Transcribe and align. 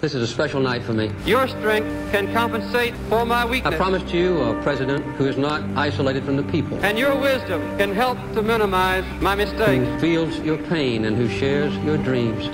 This 0.00 0.14
is 0.14 0.22
a 0.22 0.28
special 0.28 0.60
night 0.60 0.84
for 0.84 0.92
me. 0.92 1.10
Your 1.26 1.48
strength 1.48 1.88
can 2.12 2.32
compensate 2.32 2.94
for 3.08 3.24
my 3.26 3.44
weakness. 3.44 3.66
I 3.66 3.70
weakness. 3.70 3.76
promised 3.76 4.14
you 4.14 4.38
a 4.42 4.62
president 4.62 5.04
who 5.16 5.26
is 5.26 5.36
not 5.36 5.60
isolated 5.76 6.22
from 6.24 6.36
the 6.36 6.44
people, 6.44 6.78
And 6.84 6.96
your 6.96 7.18
wisdom 7.18 7.60
can 7.78 7.92
help 7.92 8.16
to 8.34 8.40
minimize 8.42 9.04
my 9.20 9.34
mistakes. 9.34 9.84
who 9.88 9.98
feels 9.98 10.38
your 10.38 10.58
pain 10.68 11.04
and 11.04 11.16
who 11.16 11.28
shares 11.28 11.74
your 11.78 11.96
dreams. 11.98 12.48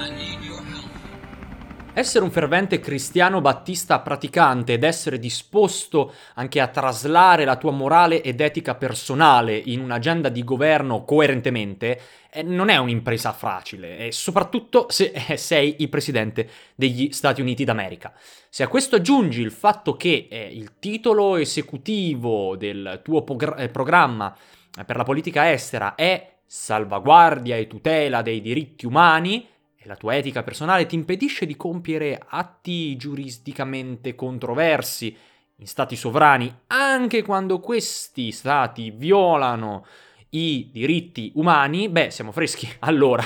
Essere 1.97 2.25
un 2.25 2.33
fervente 2.33 2.81
cristiano 2.81 3.41
battista 3.41 4.01
praticante 4.01 4.73
ed 4.73 4.83
essere 4.83 5.21
disposto 5.21 6.13
anche 6.35 6.59
a 6.59 6.67
traslare 6.67 7.45
la 7.45 7.55
tua 7.55 7.71
morale 7.71 8.21
ed 8.21 8.41
etica 8.41 8.75
personale 8.75 9.57
in 9.57 9.79
un'agenda 9.79 10.29
di 10.29 10.43
governo 10.43 11.05
coerentemente 11.05 12.01
eh, 12.33 12.43
non 12.43 12.69
è 12.69 12.79
un'impresa 12.79 13.33
facile, 13.33 13.99
e 13.99 14.11
soprattutto 14.11 14.87
se 14.89 15.13
eh, 15.29 15.37
sei 15.37 15.77
il 15.79 15.89
presidente 15.89 16.51
degli 16.75 17.13
Stati 17.13 17.41
Uniti 17.41 17.63
d'America. 17.63 18.13
Se 18.49 18.65
a 18.65 18.69
questo 18.69 18.97
aggiungi 18.97 19.41
il 19.41 19.53
fatto 19.53 19.95
che 19.95 20.27
eh, 20.29 20.51
il 20.53 20.81
titolo 20.81 21.37
esecutivo 21.37 22.57
del 22.57 23.03
tuo 23.05 23.25
eh, 23.57 23.69
programma 23.69 24.37
eh, 24.77 24.85
per 24.85 24.97
la 24.97 25.05
politica 25.05 25.53
estera 25.53 25.95
è 25.95 26.39
salvaguardia 26.45 27.55
e 27.55 27.69
tutela 27.69 28.21
dei 28.21 28.41
diritti 28.41 28.85
umani, 28.85 29.53
e 29.85 29.89
la 29.89 29.97
tua 29.97 30.17
etica 30.17 30.43
personale 30.43 30.87
ti 30.87 30.95
impedisce 30.95 31.45
di 31.45 31.57
compiere 31.57 32.19
atti 32.27 32.97
giurisdicamente 32.97 34.15
controversi 34.15 35.15
in 35.57 35.67
stati 35.67 35.95
sovrani, 35.95 36.51
anche 36.69 37.23
quando 37.23 37.61
questi 37.61 38.33
stati 38.33 38.91
violano 38.91 39.85
i 40.31 40.71
diritti 40.73 41.33
umani, 41.35 41.91
beh, 41.91 42.11
siamo 42.11 42.33
freschi. 42.33 42.67
Allora, 42.81 43.23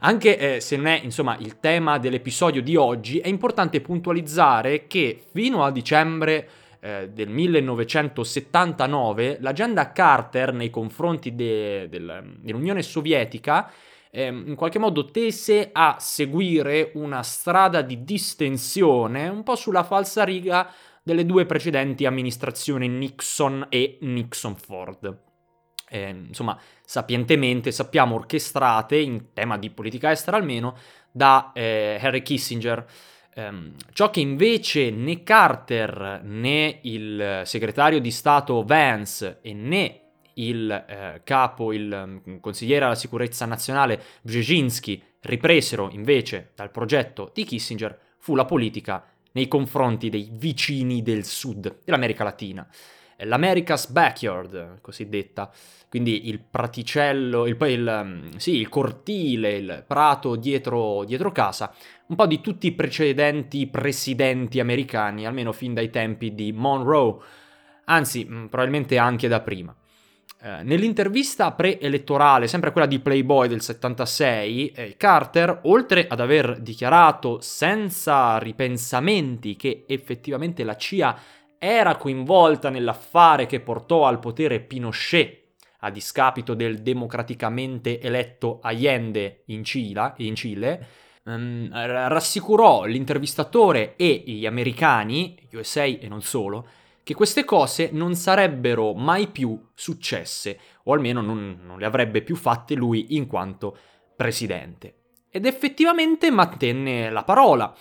anche 0.00 0.56
eh, 0.56 0.60
se 0.60 0.76
non 0.76 0.88
è, 0.88 1.00
insomma, 1.02 1.36
il 1.38 1.58
tema 1.58 1.96
dell'episodio 1.98 2.60
di 2.60 2.76
oggi, 2.76 3.18
è 3.18 3.28
importante 3.28 3.80
puntualizzare 3.80 4.86
che 4.88 5.24
fino 5.32 5.64
a 5.64 5.70
dicembre 5.70 6.48
eh, 6.80 7.08
del 7.10 7.28
1979 7.28 9.38
l'agenda 9.40 9.92
Carter 9.92 10.52
nei 10.52 10.70
confronti 10.70 11.34
de- 11.34 11.88
del- 11.88 12.36
dell'Unione 12.40 12.82
Sovietica 12.82 13.70
ehm, 14.10 14.44
in 14.48 14.54
qualche 14.54 14.78
modo 14.78 15.10
tese 15.10 15.70
a 15.72 15.96
seguire 15.98 16.90
una 16.94 17.22
strada 17.22 17.82
di 17.82 18.04
distensione 18.04 19.28
un 19.28 19.42
po' 19.42 19.56
sulla 19.56 19.84
falsariga 19.84 20.70
delle 21.02 21.24
due 21.24 21.46
precedenti 21.46 22.06
amministrazioni 22.06 22.88
Nixon 22.88 23.66
e 23.68 23.98
Nixon 24.02 24.56
Ford. 24.56 25.18
Eh, 25.88 26.08
insomma, 26.08 26.56
sapientemente 26.84 27.72
sappiamo 27.72 28.14
orchestrate 28.14 28.96
in 28.96 29.32
tema 29.32 29.58
di 29.58 29.70
politica 29.70 30.12
estera 30.12 30.36
almeno 30.36 30.76
da 31.10 31.50
eh, 31.52 31.98
Harry 32.00 32.22
Kissinger. 32.22 32.86
Ehm, 33.34 33.74
ciò 33.92 34.10
che 34.10 34.20
invece 34.20 34.90
né 34.90 35.22
Carter 35.22 36.20
né 36.22 36.78
il 36.82 37.42
segretario 37.44 38.00
di 38.00 38.10
Stato 38.10 38.62
Vance 38.64 39.38
e 39.42 39.52
né 39.52 39.99
il 40.34 40.70
eh, 40.70 41.20
capo, 41.24 41.72
il 41.72 42.20
mm, 42.26 42.36
consigliere 42.38 42.84
alla 42.84 42.94
sicurezza 42.94 43.46
nazionale 43.46 44.02
Brzezinski 44.22 45.02
ripresero 45.22 45.90
invece 45.90 46.52
dal 46.54 46.70
progetto 46.70 47.30
di 47.34 47.44
Kissinger 47.44 47.98
fu 48.18 48.34
la 48.34 48.44
politica 48.44 49.04
nei 49.32 49.48
confronti 49.48 50.08
dei 50.08 50.30
vicini 50.32 51.02
del 51.02 51.24
sud 51.24 51.80
dell'America 51.84 52.24
Latina. 52.24 52.66
L'America's 53.22 53.90
Backyard, 53.90 54.80
cosiddetta, 54.80 55.52
quindi 55.90 56.28
il 56.28 56.40
praticello, 56.40 57.46
il, 57.46 57.56
il, 57.60 58.00
mm, 58.04 58.36
sì, 58.36 58.56
il 58.56 58.68
cortile, 58.70 59.56
il 59.56 59.84
prato 59.86 60.36
dietro, 60.36 61.04
dietro 61.04 61.30
casa, 61.30 61.74
un 62.06 62.16
po' 62.16 62.26
di 62.26 62.40
tutti 62.40 62.68
i 62.68 62.72
precedenti 62.72 63.66
presidenti 63.66 64.58
americani, 64.58 65.26
almeno 65.26 65.52
fin 65.52 65.74
dai 65.74 65.90
tempi 65.90 66.34
di 66.34 66.52
Monroe, 66.52 67.18
anzi, 67.84 68.24
mh, 68.24 68.48
probabilmente 68.48 68.96
anche 68.96 69.28
da 69.28 69.40
prima. 69.40 69.74
Eh, 70.42 70.62
nell'intervista 70.62 71.52
preelettorale, 71.52 72.48
sempre 72.48 72.72
quella 72.72 72.86
di 72.86 72.98
Playboy 72.98 73.46
del 73.46 73.60
76, 73.60 74.68
eh, 74.70 74.96
Carter, 74.96 75.60
oltre 75.64 76.06
ad 76.08 76.18
aver 76.18 76.60
dichiarato 76.60 77.42
senza 77.42 78.38
ripensamenti 78.38 79.54
che 79.54 79.84
effettivamente 79.86 80.64
la 80.64 80.76
CIA 80.76 81.18
era 81.58 81.96
coinvolta 81.96 82.70
nell'affare 82.70 83.44
che 83.44 83.60
portò 83.60 84.06
al 84.06 84.18
potere 84.18 84.60
Pinochet, 84.60 85.40
a 85.80 85.90
discapito 85.90 86.54
del 86.54 86.80
democraticamente 86.80 88.00
eletto 88.00 88.60
Allende 88.62 89.42
in, 89.46 89.62
Cila- 89.62 90.14
in 90.18 90.34
Cile, 90.36 90.86
ehm, 91.22 91.68
rassicurò 92.08 92.84
l'intervistatore 92.84 93.94
e 93.96 94.22
gli 94.24 94.46
americani, 94.46 95.36
USA 95.52 95.84
e 95.84 96.08
non 96.08 96.22
solo, 96.22 96.66
che 97.02 97.14
queste 97.14 97.44
cose 97.44 97.90
non 97.92 98.14
sarebbero 98.14 98.94
mai 98.94 99.28
più 99.28 99.68
successe, 99.74 100.58
o 100.84 100.92
almeno 100.92 101.20
non, 101.20 101.60
non 101.62 101.78
le 101.78 101.86
avrebbe 101.86 102.22
più 102.22 102.36
fatte 102.36 102.74
lui 102.74 103.16
in 103.16 103.26
quanto 103.26 103.76
presidente. 104.16 104.94
Ed 105.30 105.46
effettivamente 105.46 106.30
mantenne 106.30 107.10
la 107.10 107.24
parola. 107.24 107.74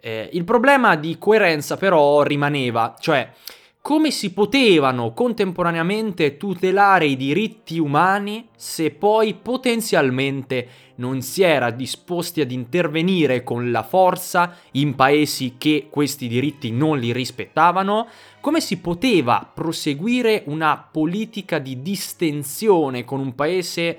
Eh, 0.00 0.28
il 0.32 0.44
problema 0.44 0.96
di 0.96 1.18
coerenza 1.18 1.76
però 1.76 2.22
rimaneva, 2.22 2.94
cioè 2.98 3.32
come 3.80 4.10
si 4.10 4.32
potevano 4.32 5.14
contemporaneamente 5.14 6.36
tutelare 6.36 7.06
i 7.06 7.16
diritti 7.16 7.78
umani 7.78 8.48
se 8.54 8.90
poi 8.90 9.34
potenzialmente 9.34 10.68
non 10.96 11.22
si 11.22 11.42
era 11.42 11.70
disposti 11.70 12.40
ad 12.40 12.50
intervenire 12.50 13.42
con 13.44 13.70
la 13.70 13.82
forza 13.82 14.56
in 14.72 14.94
paesi 14.94 15.54
che 15.56 15.86
questi 15.90 16.28
diritti 16.28 16.70
non 16.70 16.98
li 16.98 17.12
rispettavano? 17.12 18.08
Come 18.40 18.60
si 18.60 18.78
poteva 18.78 19.50
proseguire 19.52 20.42
una 20.46 20.76
politica 20.76 21.58
di 21.58 21.80
distensione 21.80 23.04
con 23.04 23.20
un 23.20 23.34
paese, 23.34 23.80
eh, 23.80 23.98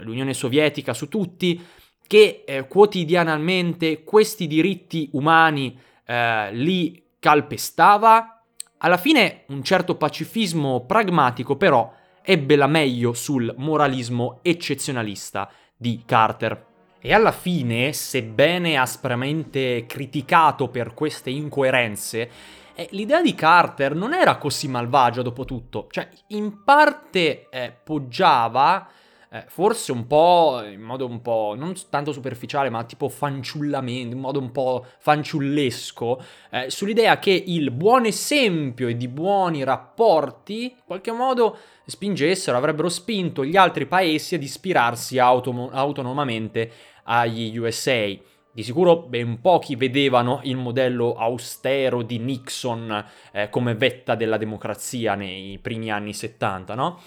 l'Unione 0.00 0.32
Sovietica 0.32 0.94
su 0.94 1.08
tutti, 1.08 1.62
che 2.06 2.44
eh, 2.46 2.66
quotidianamente 2.66 4.02
questi 4.02 4.46
diritti 4.46 5.10
umani 5.12 5.78
eh, 6.06 6.52
li 6.54 7.02
calpestava? 7.18 8.37
Alla 8.78 8.96
fine 8.96 9.42
un 9.48 9.64
certo 9.64 9.96
pacifismo 9.96 10.84
pragmatico 10.86 11.56
però 11.56 11.92
ebbe 12.22 12.54
la 12.54 12.68
meglio 12.68 13.12
sul 13.12 13.52
moralismo 13.56 14.38
eccezionalista 14.42 15.50
di 15.76 16.02
Carter. 16.06 16.66
E 17.00 17.12
alla 17.12 17.32
fine, 17.32 17.92
sebbene 17.92 18.76
aspramente 18.76 19.84
criticato 19.86 20.68
per 20.68 20.94
queste 20.94 21.30
incoerenze, 21.30 22.30
eh, 22.74 22.88
l'idea 22.92 23.20
di 23.20 23.34
Carter 23.34 23.96
non 23.96 24.14
era 24.14 24.36
così 24.36 24.68
malvagia 24.68 25.22
dopo 25.22 25.44
tutto, 25.44 25.88
cioè 25.90 26.08
in 26.28 26.62
parte 26.62 27.48
eh, 27.50 27.76
poggiava 27.82 28.88
eh, 29.30 29.44
forse 29.46 29.92
un 29.92 30.06
po' 30.06 30.62
in 30.64 30.80
modo 30.80 31.06
un 31.06 31.20
po' 31.20 31.54
non 31.56 31.74
tanto 31.90 32.12
superficiale, 32.12 32.70
ma 32.70 32.84
tipo 32.84 33.08
fanciullamento, 33.08 34.14
in 34.14 34.20
modo 34.20 34.38
un 34.38 34.50
po' 34.52 34.86
fanciullesco, 34.98 36.22
eh, 36.50 36.70
sull'idea 36.70 37.18
che 37.18 37.30
il 37.30 37.70
buon 37.70 38.06
esempio 38.06 38.88
e 38.88 38.96
di 38.96 39.08
buoni 39.08 39.64
rapporti 39.64 40.62
in 40.62 40.82
qualche 40.86 41.12
modo 41.12 41.58
spingessero, 41.84 42.56
avrebbero 42.56 42.88
spinto 42.88 43.44
gli 43.44 43.56
altri 43.56 43.86
paesi 43.86 44.34
ad 44.34 44.42
ispirarsi 44.42 45.18
automo- 45.18 45.70
autonomamente 45.70 46.70
agli 47.04 47.56
USA. 47.58 48.16
Di 48.50 48.62
sicuro 48.62 48.96
ben 48.96 49.40
pochi 49.40 49.76
vedevano 49.76 50.40
il 50.44 50.56
modello 50.56 51.14
austero 51.14 52.02
di 52.02 52.18
Nixon 52.18 53.04
eh, 53.30 53.50
come 53.50 53.74
vetta 53.74 54.14
della 54.14 54.36
democrazia 54.36 55.14
nei 55.14 55.58
primi 55.58 55.90
anni 55.90 56.12
70, 56.12 56.74
no? 56.74 57.00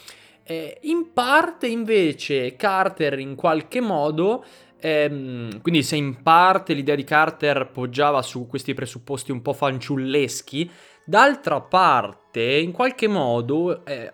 Eh, 0.51 0.79
in 0.81 1.13
parte 1.13 1.67
invece 1.67 2.57
Carter 2.57 3.17
in 3.19 3.35
qualche 3.35 3.79
modo, 3.79 4.43
ehm, 4.81 5.61
quindi 5.61 5.81
se 5.81 5.95
in 5.95 6.21
parte 6.21 6.73
l'idea 6.73 6.95
di 6.95 7.05
Carter 7.05 7.69
poggiava 7.71 8.21
su 8.21 8.47
questi 8.47 8.73
presupposti 8.73 9.31
un 9.31 9.41
po' 9.41 9.53
fanciulleschi, 9.53 10.69
d'altra 11.05 11.61
parte 11.61 12.43
in 12.43 12.73
qualche 12.73 13.07
modo 13.07 13.85
eh, 13.85 14.11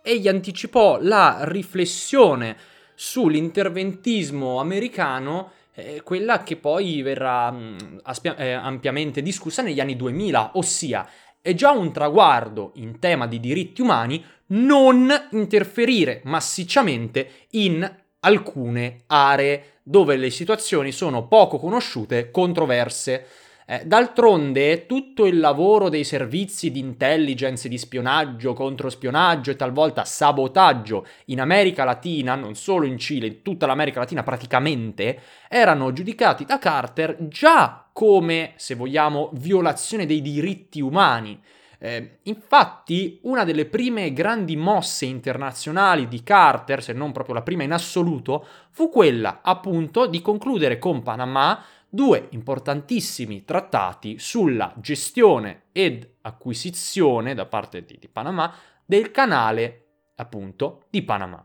egli 0.00 0.26
anticipò 0.26 1.00
la 1.02 1.40
riflessione 1.42 2.56
sull'interventismo 2.94 4.60
americano 4.60 5.52
eh, 5.74 6.00
quella 6.02 6.42
che 6.44 6.56
poi 6.56 7.02
verrà 7.02 7.50
mh, 7.50 8.00
aspia- 8.04 8.36
eh, 8.36 8.52
ampiamente 8.52 9.20
discussa 9.20 9.60
negli 9.60 9.80
anni 9.80 9.96
2000, 9.96 10.52
ossia 10.54 11.06
è 11.40 11.54
già 11.54 11.70
un 11.70 11.92
traguardo 11.92 12.72
in 12.74 12.98
tema 12.98 13.26
di 13.26 13.40
diritti 13.40 13.80
umani 13.80 14.24
non 14.48 15.10
interferire 15.32 16.20
massicciamente 16.24 17.46
in 17.50 17.88
alcune 18.20 19.02
aree 19.06 19.80
dove 19.82 20.16
le 20.16 20.30
situazioni 20.30 20.92
sono 20.92 21.26
poco 21.26 21.58
conosciute, 21.58 22.30
controverse. 22.30 23.26
Eh, 23.70 23.82
d'altronde, 23.84 24.86
tutto 24.86 25.26
il 25.26 25.38
lavoro 25.40 25.90
dei 25.90 26.02
servizi 26.02 26.70
di 26.70 26.78
intelligence, 26.78 27.68
di 27.68 27.76
spionaggio, 27.76 28.54
controspionaggio 28.54 29.50
e 29.50 29.56
talvolta 29.56 30.06
sabotaggio 30.06 31.06
in 31.26 31.38
America 31.38 31.84
Latina, 31.84 32.34
non 32.34 32.54
solo 32.54 32.86
in 32.86 32.96
Cile, 32.96 33.26
in 33.26 33.42
tutta 33.42 33.66
l'America 33.66 33.98
Latina 33.98 34.22
praticamente, 34.22 35.20
erano 35.50 35.92
giudicati 35.92 36.46
da 36.46 36.58
Carter 36.58 37.28
già 37.28 37.84
come, 37.92 38.54
se 38.56 38.74
vogliamo, 38.74 39.32
violazione 39.34 40.06
dei 40.06 40.22
diritti 40.22 40.80
umani. 40.80 41.38
Eh, 41.80 42.20
infatti, 42.22 43.20
una 43.24 43.44
delle 43.44 43.66
prime 43.66 44.14
grandi 44.14 44.56
mosse 44.56 45.04
internazionali 45.04 46.08
di 46.08 46.22
Carter, 46.22 46.82
se 46.82 46.94
non 46.94 47.12
proprio 47.12 47.34
la 47.34 47.42
prima 47.42 47.64
in 47.64 47.72
assoluto, 47.72 48.46
fu 48.70 48.88
quella 48.88 49.40
appunto 49.42 50.06
di 50.06 50.22
concludere 50.22 50.78
con 50.78 51.02
Panama 51.02 51.62
due 51.88 52.28
importantissimi 52.30 53.44
trattati 53.44 54.18
sulla 54.18 54.74
gestione 54.76 55.64
ed 55.72 56.16
acquisizione 56.22 57.34
da 57.34 57.46
parte 57.46 57.84
di, 57.84 57.96
di 57.98 58.08
Panama 58.08 58.54
del 58.84 59.10
canale 59.10 59.86
appunto 60.16 60.84
di 60.90 61.02
Panama. 61.02 61.44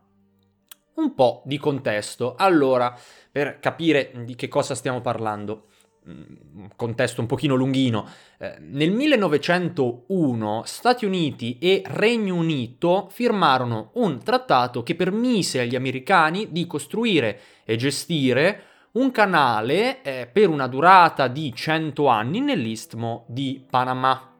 Un 0.96 1.14
po' 1.16 1.42
di 1.46 1.58
contesto, 1.58 2.36
allora, 2.36 2.96
per 3.32 3.60
capire 3.60 4.12
di 4.24 4.36
che 4.36 4.48
cosa 4.48 4.76
stiamo 4.76 5.02
parlando 5.02 5.70
un 6.06 6.70
contesto 6.76 7.22
un 7.22 7.28
pochino 7.28 7.56
lunghino. 7.56 8.08
Eh, 8.38 8.58
nel 8.60 8.92
1901 8.92 10.64
Stati 10.66 11.06
Uniti 11.06 11.58
e 11.60 11.82
Regno 11.86 12.36
Unito 12.36 13.08
firmarono 13.10 13.92
un 13.94 14.22
trattato 14.22 14.84
che 14.84 14.96
permise 14.96 15.62
agli 15.62 15.76
americani 15.76 16.52
di 16.52 16.68
costruire 16.68 17.40
e 17.64 17.76
gestire 17.76 18.64
un 18.94 19.12
canale 19.12 20.02
eh, 20.02 20.30
per 20.32 20.50
una 20.50 20.68
durata 20.68 21.28
di 21.28 21.54
100 21.54 22.08
anni 22.08 22.42
nell'istmo 22.42 23.26
di 23.28 23.66
Panama. 23.68 24.32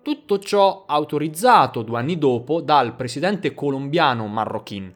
Tutto 0.00 0.38
ciò 0.38 0.84
autorizzato 0.86 1.82
due 1.82 1.98
anni 1.98 2.16
dopo 2.16 2.62
dal 2.62 2.94
presidente 2.94 3.52
colombiano 3.52 4.26
Marroquin. 4.26 4.94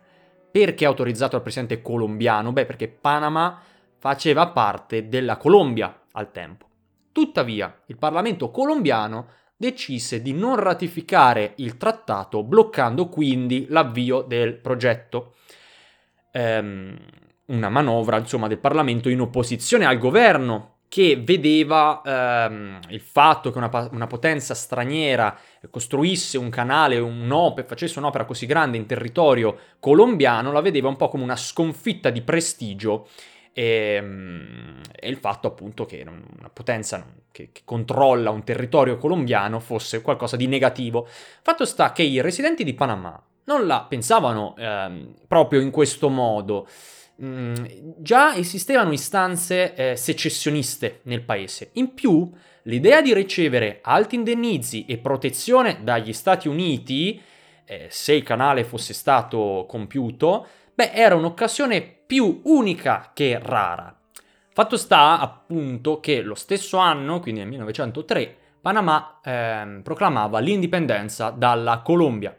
Perché 0.51 0.85
autorizzato 0.87 1.33
dal 1.33 1.43
presidente 1.43 1.83
colombiano? 1.83 2.53
Beh, 2.53 2.65
perché 2.65 2.89
Panama 2.89 3.61
faceva 3.99 4.49
parte 4.49 5.09
della 5.09 5.37
Colombia 5.37 6.05
al 6.13 6.31
tempo. 6.31 6.67
Tuttavia, 7.13 7.83
il 7.87 7.99
Parlamento 7.99 8.51
colombiano 8.51 9.29
decise 9.57 10.23
di 10.23 10.33
non 10.33 10.57
ratificare 10.57 11.53
il 11.57 11.77
trattato, 11.77 12.43
bloccando 12.43 13.09
quindi 13.09 13.67
l'avvio 13.69 14.23
del 14.23 14.55
progetto. 14.55 15.35
Ehm, 16.33 16.97
una 17.53 17.69
manovra, 17.69 18.19
insomma, 18.19 18.49
del 18.49 18.59
Parlamento 18.59 19.09
in 19.09 19.21
opposizione 19.21 19.87
al 19.87 19.99
governo 19.99 20.73
che 20.93 21.19
vedeva 21.25 22.03
ehm, 22.05 22.81
il 22.91 23.01
fatto 23.01 23.51
che 23.51 23.57
una, 23.57 23.89
una, 23.93 24.07
potenza 24.07 24.53
straniera 24.53 25.35
costruisse 25.71 26.37
un 26.37 26.51
canale, 26.51 26.99
un'opera, 26.99 27.67
facesse 27.67 27.99
un'opera 27.99 28.27
così 28.27 28.45
grande 28.45 28.77
in 28.77 28.85
territorio 28.85 29.57
colombiano, 29.81 30.53
la 30.53 30.61
vedeva 30.61 30.89
un 30.89 30.97
po' 30.97 31.09
come 31.09 31.23
una 31.23 31.37
sconfitta 31.37 32.11
di 32.11 32.21
prestigio 32.21 33.09
e, 33.55 33.95
ehm, 33.97 34.81
e, 34.95 35.09
il 35.09 35.17
fatto 35.17 35.49
appunto 35.49 35.87
che 35.87 36.05
una 36.07 36.51
potenza 36.53 37.07
che, 37.31 37.49
che, 37.53 37.63
controlla 37.65 38.29
un 38.29 38.45
territorio 38.45 38.99
colombiano 38.99 39.61
fosse 39.61 40.03
qualcosa 40.03 40.37
di 40.37 40.47
negativo. 40.47 41.09
Fatto 41.41 41.65
sta 41.65 41.93
che 41.93 42.03
i 42.03 42.21
residenti 42.21 42.65
di 42.65 42.75
Panama 42.75 43.19
non 43.45 43.67
la 43.67 43.87
pensavano 43.89 44.55
eh, 44.59 45.15
proprio 45.27 45.61
in 45.61 45.71
questo 45.71 46.11
modo. 46.11 46.67
Mm, 47.25 47.55
già 47.99 48.35
esistevano 48.35 48.93
istanze 48.93 49.75
eh, 49.75 49.97
secessioniste 49.97 51.01
nel 51.05 51.23
paese. 51.23 51.71
In 51.75 51.95
più, 51.95 52.29
l'idea 52.63 53.01
di 53.01 53.15
ricevere 53.15 53.79
alti 53.81 54.17
indennizi 54.17 54.85
e 54.87 54.99
protezione 54.99 55.85
dagli 55.85 56.13
Stati 56.13 56.49
Uniti, 56.49 57.21
eh, 57.65 57.87
se 57.91 58.15
il 58.15 58.25
canale 58.25 58.65
fosse 58.65 58.93
stato 58.93 59.67
compiuto, 59.69 60.47
beh, 60.75 60.91
era 60.93 61.15
un'occasione 61.15 61.83
più 61.83 62.41
unica 62.45 63.13
che 63.15 63.39
rara. 63.41 63.97
Fatto 64.55 64.77
sta 64.77 65.21
appunto 65.21 66.01
che 66.01 66.23
lo 66.23 66.35
stesso 66.35 66.77
anno, 66.79 67.21
quindi 67.21 67.41
nel 67.41 67.51
1903, 67.51 68.37
Panama 68.61 69.21
eh, 69.23 69.81
proclamava 69.83 70.41
l'indipendenza 70.41 71.31
dalla 71.31 71.83
Colombia 71.85 72.37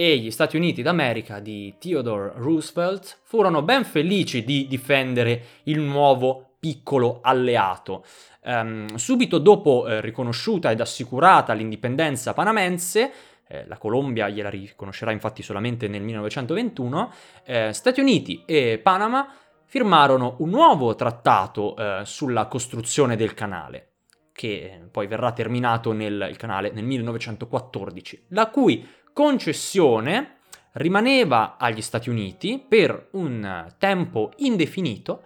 e 0.00 0.16
gli 0.18 0.30
Stati 0.30 0.56
Uniti 0.56 0.80
d'America 0.80 1.40
di 1.40 1.74
Theodore 1.76 2.34
Roosevelt 2.36 3.18
furono 3.24 3.62
ben 3.62 3.84
felici 3.84 4.44
di 4.44 4.68
difendere 4.68 5.42
il 5.64 5.80
nuovo 5.80 6.50
piccolo 6.60 7.18
alleato. 7.20 8.04
Um, 8.44 8.94
subito 8.94 9.38
dopo 9.38 9.88
eh, 9.88 10.00
riconosciuta 10.00 10.70
ed 10.70 10.80
assicurata 10.80 11.52
l'indipendenza 11.52 12.32
panamense, 12.32 13.10
eh, 13.48 13.66
la 13.66 13.76
Colombia 13.76 14.28
gliela 14.28 14.50
riconoscerà 14.50 15.10
infatti 15.10 15.42
solamente 15.42 15.88
nel 15.88 16.02
1921, 16.02 17.12
eh, 17.44 17.72
Stati 17.72 17.98
Uniti 17.98 18.44
e 18.46 18.78
Panama 18.80 19.28
firmarono 19.64 20.36
un 20.38 20.50
nuovo 20.50 20.94
trattato 20.94 21.74
eh, 21.74 22.02
sulla 22.04 22.46
costruzione 22.46 23.16
del 23.16 23.34
canale, 23.34 23.94
che 24.30 24.80
poi 24.92 25.08
verrà 25.08 25.32
terminato 25.32 25.90
nel 25.90 26.36
canale 26.36 26.70
nel 26.70 26.84
1914, 26.84 28.26
la 28.28 28.46
cui 28.46 28.86
concessione 29.18 30.36
rimaneva 30.74 31.56
agli 31.58 31.82
Stati 31.82 32.08
Uniti 32.08 32.64
per 32.68 33.08
un 33.14 33.66
tempo 33.76 34.30
indefinito 34.36 35.22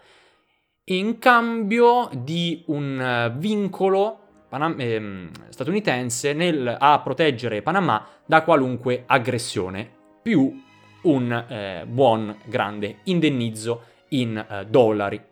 in 0.84 1.18
cambio 1.18 2.08
di 2.14 2.62
un 2.68 3.34
vincolo 3.36 4.46
Panam- 4.48 4.80
ehm, 4.80 5.30
statunitense 5.50 6.32
nel, 6.32 6.74
a 6.78 7.00
proteggere 7.00 7.60
Panama 7.60 8.02
da 8.24 8.42
qualunque 8.42 9.02
aggressione, 9.04 9.90
più 10.22 10.58
un 11.02 11.30
eh, 11.30 11.84
buon 11.86 12.34
grande 12.46 13.00
indennizzo 13.04 13.82
in 14.08 14.38
eh, 14.38 14.64
dollari. 14.70 15.31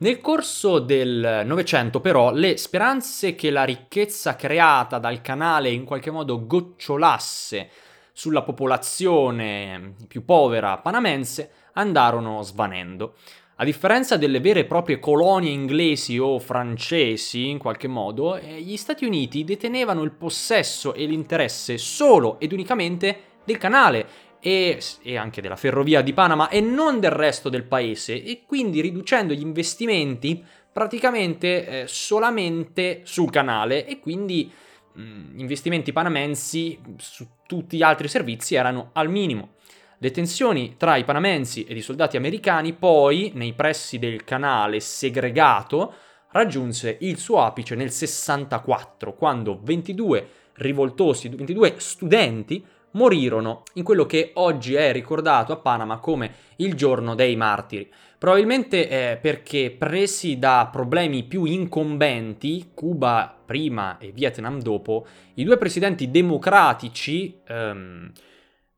Nel 0.00 0.20
corso 0.20 0.78
del 0.78 1.42
Novecento, 1.44 2.00
però, 2.00 2.32
le 2.32 2.56
speranze 2.56 3.34
che 3.34 3.50
la 3.50 3.64
ricchezza 3.64 4.36
creata 4.36 5.00
dal 5.00 5.20
canale 5.20 5.70
in 5.70 5.84
qualche 5.84 6.12
modo 6.12 6.46
gocciolasse 6.46 7.68
sulla 8.12 8.42
popolazione 8.42 9.94
più 10.06 10.24
povera 10.24 10.78
panamense 10.78 11.50
andarono 11.72 12.42
svanendo. 12.42 13.14
A 13.56 13.64
differenza 13.64 14.16
delle 14.16 14.38
vere 14.38 14.60
e 14.60 14.64
proprie 14.66 15.00
colonie 15.00 15.50
inglesi 15.50 16.16
o 16.16 16.38
francesi, 16.38 17.48
in 17.48 17.58
qualche 17.58 17.88
modo, 17.88 18.36
eh, 18.36 18.60
gli 18.60 18.76
Stati 18.76 19.04
Uniti 19.04 19.42
detenevano 19.42 20.04
il 20.04 20.12
possesso 20.12 20.94
e 20.94 21.06
l'interesse 21.06 21.76
solo 21.76 22.38
ed 22.38 22.52
unicamente 22.52 23.22
del 23.44 23.58
canale 23.58 24.06
e, 24.40 24.80
e, 25.02 25.16
anche 25.16 25.40
della 25.40 25.56
ferrovia 25.56 26.00
di 26.00 26.12
Panama 26.12 26.48
e 26.48 26.60
non 26.60 27.00
del 27.00 27.10
resto 27.10 27.48
del 27.48 27.64
paese 27.64 28.22
e 28.22 28.42
quindi 28.46 28.80
riducendo 28.80 29.34
gli 29.34 29.42
investimenti 29.42 30.44
praticamente 30.72 31.82
eh, 31.82 31.86
solamente 31.86 33.00
sul 33.04 33.30
canale 33.30 33.86
e 33.86 33.98
quindi 33.98 34.50
mh, 34.92 35.02
mm, 35.02 35.38
investimenti 35.38 35.92
panamensi 35.92 36.78
su 36.98 37.26
tutti 37.46 37.76
gli 37.76 37.82
altri 37.82 38.08
servizi 38.08 38.54
erano 38.54 38.90
al 38.92 39.10
minimo. 39.10 39.56
Le 40.00 40.12
tensioni 40.12 40.76
tra 40.76 40.96
i 40.96 41.02
panamensi 41.02 41.64
ed 41.64 41.76
i 41.76 41.82
soldati 41.82 42.16
americani 42.16 42.72
poi, 42.72 43.32
nei 43.34 43.52
pressi 43.54 43.98
del 43.98 44.22
canale 44.22 44.78
segregato, 44.78 45.92
raggiunse 46.30 46.98
il 47.00 47.18
suo 47.18 47.42
apice 47.42 47.74
nel 47.74 47.90
64, 47.90 49.14
quando 49.14 49.58
22 49.60 50.28
rivoltosi, 50.54 51.28
22 51.28 51.74
studenti 51.78 52.64
morirono 52.92 53.62
in 53.74 53.84
quello 53.84 54.06
che 54.06 54.30
oggi 54.34 54.74
è 54.74 54.92
ricordato 54.92 55.52
a 55.52 55.56
Panama 55.56 55.98
come 55.98 56.32
il 56.56 56.74
giorno 56.74 57.14
dei 57.14 57.36
martiri. 57.36 57.90
Probabilmente 58.18 58.88
eh, 58.88 59.16
perché 59.16 59.70
presi 59.70 60.38
da 60.38 60.68
problemi 60.72 61.22
più 61.22 61.44
incombenti, 61.44 62.70
Cuba 62.74 63.36
prima 63.44 63.98
e 63.98 64.10
Vietnam 64.10 64.60
dopo, 64.60 65.06
i 65.34 65.44
due 65.44 65.56
presidenti 65.56 66.10
democratici, 66.10 67.38
ehm, 67.46 68.10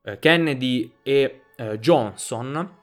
eh, 0.03 0.19
Kennedy 0.19 0.93
e 1.03 1.43
eh, 1.57 1.79
Johnson 1.79 2.79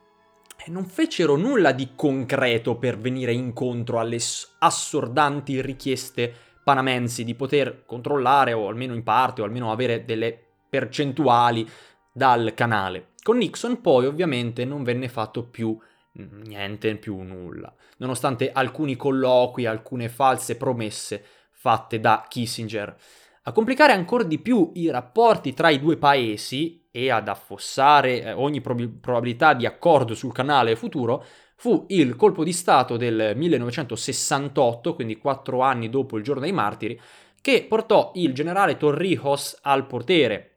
eh, 0.57 0.71
non 0.71 0.85
fecero 0.85 1.35
nulla 1.35 1.71
di 1.71 1.89
concreto 1.95 2.75
per 2.75 2.97
venire 2.97 3.33
incontro 3.33 3.99
alle 3.99 4.19
assordanti 4.59 5.61
richieste 5.61 6.33
panamensi 6.63 7.23
di 7.23 7.35
poter 7.35 7.85
controllare 7.85 8.53
o 8.53 8.67
almeno 8.67 8.93
in 8.93 9.03
parte 9.03 9.41
o 9.41 9.45
almeno 9.45 9.71
avere 9.71 10.03
delle 10.05 10.46
percentuali 10.69 11.67
dal 12.11 12.53
canale. 12.55 13.09
Con 13.21 13.37
Nixon 13.37 13.81
poi 13.81 14.05
ovviamente 14.05 14.65
non 14.65 14.83
venne 14.83 15.07
fatto 15.09 15.43
più 15.43 15.77
niente, 16.13 16.95
più 16.95 17.21
nulla, 17.21 17.73
nonostante 17.97 18.51
alcuni 18.51 18.95
colloqui, 18.95 19.65
alcune 19.65 20.09
false 20.09 20.57
promesse 20.57 21.23
fatte 21.51 21.99
da 21.99 22.25
Kissinger. 22.27 22.95
A 23.43 23.51
complicare 23.51 23.93
ancora 23.93 24.23
di 24.23 24.39
più 24.39 24.71
i 24.73 24.89
rapporti 24.89 25.53
tra 25.53 25.69
i 25.69 25.79
due 25.79 25.97
paesi 25.97 26.85
e 26.91 27.11
ad 27.11 27.27
affossare 27.27 28.21
eh, 28.21 28.31
ogni 28.33 28.59
prob- 28.59 28.99
probabilità 28.99 29.53
di 29.53 29.65
accordo 29.65 30.15
sul 30.15 30.33
canale 30.33 30.75
futuro 30.75 31.23
fu 31.55 31.85
il 31.89 32.15
colpo 32.15 32.43
di 32.43 32.51
Stato 32.51 32.97
del 32.97 33.33
1968, 33.35 34.95
quindi 34.95 35.17
quattro 35.17 35.61
anni 35.61 35.89
dopo 35.89 36.17
il 36.17 36.23
giorno 36.23 36.41
dei 36.41 36.51
martiri, 36.51 36.99
che 37.41 37.65
portò 37.67 38.11
il 38.15 38.33
generale 38.33 38.77
Torrijos 38.77 39.57
al 39.61 39.87
potere, 39.87 40.56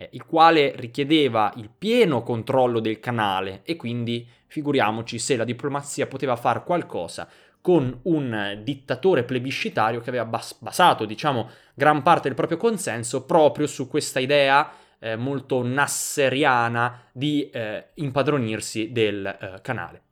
eh, 0.00 0.08
il 0.12 0.24
quale 0.24 0.72
richiedeva 0.76 1.52
il 1.56 1.68
pieno 1.76 2.22
controllo 2.22 2.80
del 2.80 3.00
canale 3.00 3.60
e 3.64 3.76
quindi 3.76 4.26
figuriamoci 4.46 5.18
se 5.18 5.36
la 5.36 5.44
diplomazia 5.44 6.06
poteva 6.06 6.36
fare 6.36 6.64
qualcosa 6.64 7.28
con 7.60 8.00
un 8.04 8.60
dittatore 8.64 9.24
plebiscitario 9.24 10.00
che 10.00 10.08
aveva 10.08 10.24
bas- 10.24 10.56
basato, 10.58 11.04
diciamo, 11.04 11.50
gran 11.74 12.00
parte 12.00 12.28
del 12.28 12.34
proprio 12.34 12.56
consenso 12.56 13.26
proprio 13.26 13.66
su 13.66 13.86
questa 13.86 14.18
idea 14.18 14.72
eh, 14.98 15.16
molto 15.16 15.62
nasseriana 15.62 17.02
di 17.12 17.50
eh, 17.50 17.90
impadronirsi 17.94 18.92
del 18.92 19.26
eh, 19.26 19.60
canale. 19.60 20.02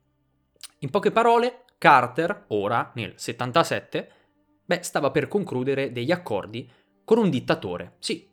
In 0.81 0.91
poche 0.91 1.11
parole, 1.11 1.65
Carter, 1.79 2.45
ora 2.49 2.93
nel 2.95 3.15
77, 3.17 4.11
beh, 4.67 4.83
stava 4.83 5.11
per 5.11 5.27
concludere 5.27 5.91
degli 5.91 6.13
accordi 6.13 6.71
con 7.03 7.17
un 7.17 7.31
dittatore, 7.31 7.95
sì, 7.99 8.29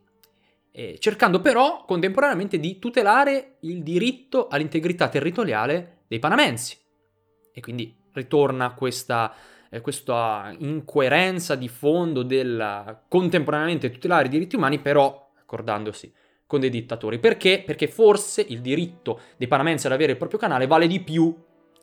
eh, 0.78 0.98
cercando 0.98 1.40
però 1.40 1.86
contemporaneamente 1.86 2.60
di 2.60 2.78
tutelare 2.78 3.56
il 3.60 3.82
diritto 3.82 4.48
all'integrità 4.48 5.08
territoriale 5.08 6.02
dei 6.06 6.18
panamensi. 6.18 6.76
E 7.50 7.60
quindi 7.62 7.96
ritorna 8.12 8.74
questa, 8.74 9.32
eh, 9.70 9.80
questa 9.80 10.54
incoerenza 10.58 11.54
di 11.54 11.68
fondo 11.68 12.22
del 12.22 13.04
contemporaneamente 13.08 13.90
tutelare 13.90 14.26
i 14.26 14.28
diritti 14.28 14.56
umani, 14.56 14.78
però 14.78 15.32
accordandosi 15.40 16.12
con 16.44 16.60
dei 16.60 16.68
dittatori. 16.68 17.18
Perché? 17.18 17.62
Perché 17.64 17.88
forse 17.88 18.44
il 18.46 18.60
diritto 18.60 19.20
dei 19.38 19.48
panamensi 19.48 19.86
ad 19.86 19.94
avere 19.94 20.12
il 20.12 20.18
proprio 20.18 20.38
canale 20.38 20.66
vale 20.66 20.86
di 20.86 21.00
più 21.00 21.34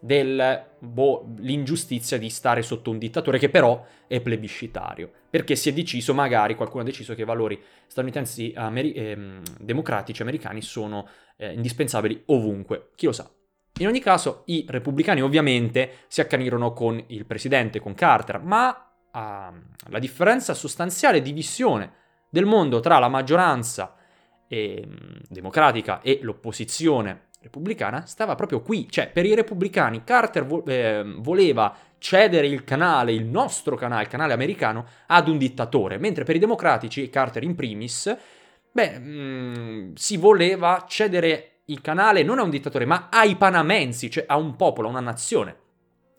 dell'ingiustizia 0.04 2.18
boh, 2.18 2.24
di 2.24 2.30
stare 2.30 2.62
sotto 2.62 2.90
un 2.90 2.98
dittatore 2.98 3.40
che 3.40 3.48
però 3.48 3.86
è 4.06 4.20
plebiscitario, 4.20 5.10
perché 5.30 5.56
si 5.56 5.70
è 5.70 5.74
deciso, 5.74 6.14
magari 6.14 6.56
qualcuno 6.56 6.82
ha 6.82 6.86
deciso 6.86 7.16
che 7.16 7.22
i 7.22 7.26
valori 7.26 7.58
statunitensi 7.88 8.52
ameri- 8.54 8.92
eh, 8.92 9.40
democratici 9.60 10.22
americani 10.22 10.62
sono 10.62 11.08
eh, 11.38 11.54
indispensabili 11.54 12.24
ovunque, 12.26 12.90
chi 12.96 13.06
lo 13.06 13.14
sa. 13.14 13.32
In 13.80 13.88
ogni 13.88 14.02
caso, 14.02 14.44
i 14.48 14.66
repubblicani 14.68 15.22
ovviamente 15.22 16.00
si 16.08 16.20
accanirono 16.20 16.74
con 16.74 17.02
il 17.08 17.26
presidente, 17.26 17.80
con 17.80 17.94
Carter, 17.94 18.40
ma 18.40 18.70
uh, 18.70 19.18
la 19.90 20.00
differenza 20.00 20.54
sostanziale 20.54 21.22
di 21.22 21.32
visione 21.32 21.94
del 22.30 22.46
mondo 22.46 22.82
tra 22.82 23.00
la 23.00 23.08
maggioranza 23.08 23.96
eh, 24.48 24.86
democratica 25.30 26.02
e 26.02 26.20
l'opposizione 26.22 27.30
repubblicana 27.44 28.06
stava 28.06 28.36
proprio 28.36 28.62
qui. 28.62 28.90
Cioè, 28.90 29.10
per 29.10 29.26
i 29.26 29.36
repubblicani 29.36 30.04
Carter 30.04 30.46
vo- 30.46 30.66
eh, 30.66 31.04
voleva 31.18 31.76
cedere 32.00 32.48
il 32.48 32.64
canale, 32.64 33.12
il 33.12 33.26
nostro 33.26 33.76
canale, 33.76 34.04
il 34.04 34.10
canale 34.10 34.34
americano, 34.34 34.86
ad 35.08 35.28
un 35.28 35.38
dittatore, 35.38 35.98
mentre 35.98 36.24
per 36.24 36.36
i 36.36 36.40
democratici, 36.40 37.10
Carter 37.10 37.44
in 37.44 37.56
primis, 37.56 38.16
beh, 38.72 39.00
mh, 39.00 39.10
mm, 39.10 39.94
si 39.94 40.18
voleva 40.18 40.86
cedere 40.88 41.50
il 41.66 41.82
canale 41.82 42.24
non 42.24 42.40
a 42.40 42.44
un 42.44 42.50
dittatore, 42.50 42.86
ma 42.86 43.10
ai 43.12 43.36
panamensi, 43.36 44.10
cioè 44.10 44.26
a 44.28 44.38
un 44.38 44.56
popolo, 44.56 44.88
a 44.88 44.92
una 44.92 45.00
nazione. 45.00 45.56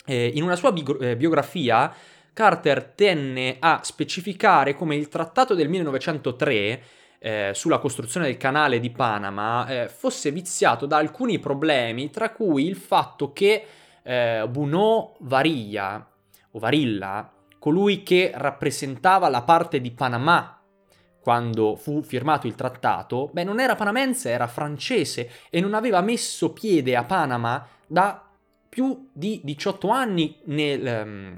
Eh, 0.06 0.32
in 0.34 0.42
una 0.42 0.56
sua 0.56 0.72
bi- 0.72 0.84
eh, 1.00 1.16
biografia, 1.16 1.92
Carter 2.32 2.92
tenne 2.94 3.56
a 3.60 3.80
specificare 3.82 4.74
come 4.74 4.96
il 4.96 5.08
trattato 5.08 5.54
del 5.54 5.68
1903 5.68 6.82
eh, 7.24 7.52
sulla 7.54 7.78
costruzione 7.78 8.26
del 8.26 8.36
canale 8.36 8.78
di 8.78 8.90
Panama 8.90 9.66
eh, 9.66 9.88
fosse 9.88 10.30
viziato 10.30 10.84
da 10.84 10.98
alcuni 10.98 11.38
problemi, 11.38 12.10
tra 12.10 12.28
cui 12.28 12.66
il 12.66 12.76
fatto 12.76 13.32
che 13.32 13.64
eh, 14.02 14.46
Bunot 14.46 15.16
Varilla, 15.20 16.06
o 16.50 16.58
Varilla, 16.58 17.32
colui 17.58 18.02
che 18.02 18.30
rappresentava 18.34 19.30
la 19.30 19.40
parte 19.40 19.80
di 19.80 19.90
Panama 19.90 20.60
quando 21.18 21.76
fu 21.76 22.02
firmato 22.02 22.46
il 22.46 22.54
trattato, 22.54 23.30
beh, 23.32 23.44
non 23.44 23.58
era 23.58 23.74
panamense, 23.74 24.28
era 24.28 24.46
francese 24.46 25.30
e 25.48 25.62
non 25.62 25.72
aveva 25.72 26.02
messo 26.02 26.52
piede 26.52 26.94
a 26.94 27.04
Panama 27.04 27.66
da 27.86 28.22
più 28.68 29.08
di 29.14 29.40
18 29.42 29.88
anni 29.88 30.40
nel, 30.44 31.06
um, 31.06 31.36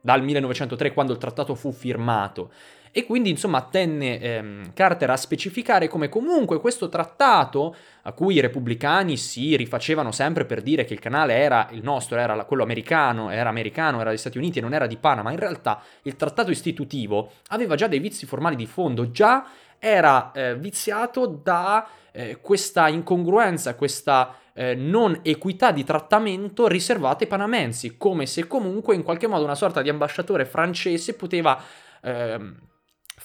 dal 0.00 0.24
1903 0.24 0.92
quando 0.92 1.12
il 1.12 1.18
trattato 1.18 1.54
fu 1.54 1.70
firmato. 1.70 2.50
E 2.92 3.06
quindi 3.06 3.30
insomma 3.30 3.62
tenne 3.62 4.18
ehm, 4.20 4.72
Carter 4.74 5.10
a 5.10 5.16
specificare 5.16 5.86
come 5.86 6.08
comunque 6.08 6.58
questo 6.60 6.88
trattato, 6.88 7.76
a 8.02 8.12
cui 8.12 8.34
i 8.34 8.40
repubblicani 8.40 9.16
si 9.16 9.54
rifacevano 9.54 10.10
sempre 10.10 10.44
per 10.44 10.60
dire 10.60 10.84
che 10.84 10.94
il 10.94 10.98
canale 10.98 11.34
era 11.34 11.68
il 11.70 11.82
nostro, 11.84 12.18
era 12.18 12.44
quello 12.44 12.64
americano, 12.64 13.30
era 13.30 13.48
americano, 13.48 14.00
era 14.00 14.10
degli 14.10 14.18
Stati 14.18 14.38
Uniti 14.38 14.58
e 14.58 14.62
non 14.62 14.74
era 14.74 14.88
di 14.88 14.96
Panama, 14.96 15.30
in 15.30 15.38
realtà 15.38 15.80
il 16.02 16.16
trattato 16.16 16.50
istitutivo 16.50 17.30
aveva 17.48 17.76
già 17.76 17.86
dei 17.86 18.00
vizi 18.00 18.26
formali 18.26 18.56
di 18.56 18.66
fondo, 18.66 19.12
già 19.12 19.46
era 19.78 20.32
eh, 20.32 20.56
viziato 20.56 21.26
da 21.26 21.86
eh, 22.10 22.38
questa 22.40 22.88
incongruenza, 22.88 23.76
questa 23.76 24.34
eh, 24.52 24.74
non 24.74 25.20
equità 25.22 25.70
di 25.70 25.84
trattamento 25.84 26.66
riservata 26.66 27.22
ai 27.22 27.30
panamensi, 27.30 27.96
come 27.96 28.26
se 28.26 28.48
comunque 28.48 28.96
in 28.96 29.04
qualche 29.04 29.28
modo 29.28 29.44
una 29.44 29.54
sorta 29.54 29.80
di 29.80 29.88
ambasciatore 29.88 30.44
francese 30.44 31.14
poteva 31.14 31.62
ehm, 32.02 32.56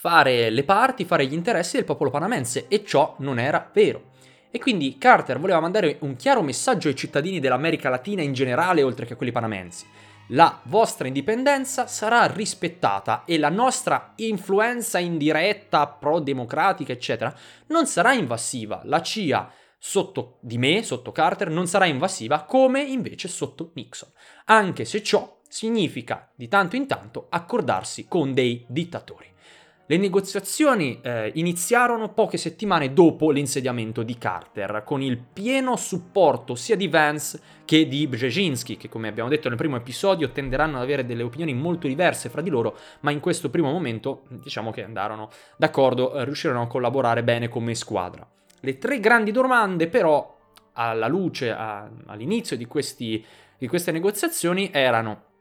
fare 0.06 0.52
le 0.52 0.64
parti, 0.64 1.04
fare 1.04 1.26
gli 1.26 1.34
interessi 1.34 1.78
del 1.78 1.84
popolo 1.84 2.12
panamense 2.12 2.68
e 2.68 2.86
ciò 2.86 3.16
non 3.22 3.40
era 3.40 3.68
vero. 3.74 4.12
E 4.52 4.60
quindi 4.60 5.00
Carter 5.00 5.40
voleva 5.40 5.60
mandare 5.60 5.98
un 6.02 6.16
chiaro 6.16 6.44
messaggio 6.44 6.90
ai 6.90 6.96
cittadini 6.96 7.40
dell'America 7.40 7.90
Latina 7.90 8.22
in 8.22 8.32
generale, 8.32 8.84
oltre 8.84 9.08
che 9.08 9.14
a 9.14 9.16
quelli 9.16 9.32
panamensi. 9.32 9.88
La 10.28 10.60
vostra 10.66 11.08
indipendenza 11.08 11.88
sarà 11.88 12.28
rispettata 12.28 13.24
e 13.26 13.40
la 13.40 13.50
nostra 13.50 14.14
influenza 14.18 15.00
indiretta, 15.00 15.88
pro-democratica, 15.88 16.92
eccetera, 16.92 17.36
non 17.70 17.88
sarà 17.88 18.14
invasiva. 18.14 18.82
La 18.84 19.02
CIA 19.02 19.52
sotto 19.80 20.38
di 20.40 20.60
me, 20.60 20.84
sotto 20.84 21.12
Carter, 21.12 21.50
non 21.50 21.66
sarà 21.66 21.88
invasiva 21.88 22.44
come 22.44 22.84
invece 22.84 23.28
sotto 23.28 23.72
Nixon. 23.74 24.10
Anche 24.46 24.86
se 24.86 25.02
ciò 25.02 25.40
significa 25.50 26.30
di 26.36 26.48
tanto 26.48 26.76
in 26.76 26.86
tanto 26.86 27.26
accordarsi 27.30 28.08
con 28.08 28.36
dei 28.36 28.64
dittatori. 28.68 29.34
Le 29.88 29.98
negoziazioni 29.98 31.00
eh, 31.04 31.30
iniziarono 31.36 32.12
poche 32.12 32.38
settimane 32.38 32.92
dopo 32.92 33.30
l'insediamento 33.30 34.02
di 34.02 34.18
Carter, 34.18 34.82
con 34.84 35.04
il 35.04 35.20
pieno 35.20 35.76
supporto 35.76 36.56
sia 36.56 36.76
di 36.76 36.88
Vance 36.88 37.40
che 37.66 37.88
di 37.88 38.08
Brzezinski, 38.08 38.78
che 38.78 38.90
come 38.90 39.10
abbiamo 39.10 39.30
detto 39.30 39.48
nel 39.48 39.60
primo 39.60 39.76
episodio 39.76 40.32
tenderanno 40.32 40.78
ad 40.78 40.82
avere 40.82 41.06
delle 41.06 41.22
opinioni 41.22 41.54
molto 41.54 41.86
diverse 41.86 42.30
fra 42.30 42.42
di 42.42 42.50
loro, 42.50 42.76
ma 43.02 43.12
in 43.12 43.20
questo 43.20 43.52
primo 43.52 43.70
momento 43.70 44.24
diciamo 44.30 44.72
che 44.72 44.84
andarono 44.84 45.30
d'accordo, 45.56 46.16
eh, 46.16 46.26
riuscirono 46.26 46.64
a 46.64 46.68
collaborare 46.68 47.24
bene 47.24 47.48
come 47.48 47.76
squadra. 47.76 48.28
Le 48.62 48.80
tre 48.80 49.00
grandi 49.00 49.32
domande 49.32 49.88
però, 49.88 50.36
alla 50.74 51.08
luce, 51.08 51.52
a, 51.52 51.88
all'inizio 52.08 52.58
di, 52.58 52.66
questi, 52.66 53.24
di 53.56 53.68
queste 53.68 53.92
negoziazioni, 53.92 54.72
erano 54.74 55.34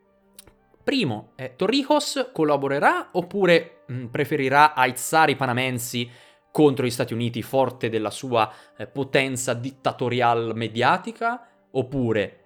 Primo, 0.84 1.32
eh, 1.36 1.56
Torrijos 1.56 2.28
collaborerà 2.30 3.08
oppure 3.12 3.84
mh, 3.86 3.94
mm, 3.94 4.06
preferirà 4.08 4.74
aizzare 4.74 5.32
i 5.32 5.36
panamensi 5.36 6.10
contro 6.50 6.84
gli 6.84 6.90
Stati 6.90 7.14
Uniti 7.14 7.40
forte 7.40 7.88
della 7.88 8.10
sua 8.10 8.52
eh, 8.76 8.86
potenza 8.86 9.54
dittatorial 9.54 10.52
mediatica? 10.54 11.48
Oppure 11.70 12.40